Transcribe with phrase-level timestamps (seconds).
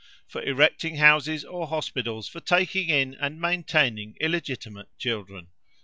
[0.27, 5.49] For erecting houses or hospitals for taking in and maintaining illegitimate children.